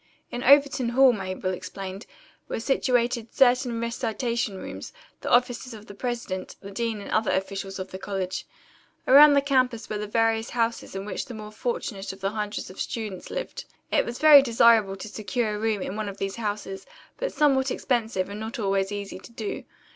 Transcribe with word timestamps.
In 0.31 0.43
Overton 0.43 0.89
Hall, 0.89 1.13
Mabel 1.13 1.51
explained, 1.53 2.07
were 2.47 2.59
situated 2.59 3.35
certain 3.35 3.79
recitation 3.79 4.57
rooms, 4.57 4.93
the 5.19 5.29
offices 5.29 5.75
of 5.75 5.85
the 5.85 5.93
president, 5.93 6.55
the 6.59 6.71
dean 6.71 7.01
and 7.01 7.11
other 7.11 7.29
officials 7.29 7.77
of 7.77 7.91
the 7.91 7.99
college. 7.99 8.47
Around 9.07 9.33
the 9.33 9.41
campus 9.41 9.89
were 9.91 9.99
the 9.99 10.07
various 10.07 10.49
houses 10.49 10.95
in 10.95 11.05
which 11.05 11.27
the 11.27 11.35
more 11.35 11.51
fortunate 11.51 12.11
of 12.11 12.19
the 12.19 12.31
hundreds 12.31 12.71
of 12.71 12.81
students 12.81 13.29
lived. 13.29 13.65
It 13.91 14.03
was 14.03 14.17
very 14.17 14.41
desirable 14.41 14.95
to 14.95 15.07
secure 15.07 15.53
a 15.53 15.59
room 15.59 15.83
in 15.83 15.95
one 15.95 16.09
of 16.09 16.17
these 16.17 16.37
houses, 16.37 16.87
but 17.17 17.31
somewhat 17.31 17.69
expensive 17.69 18.27
and 18.27 18.39
not 18.39 18.57
always 18.57 18.91
easy 18.91 19.19
to 19.19 19.31
do. 19.31 19.65